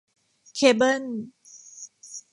[0.55, 1.03] เคเบิล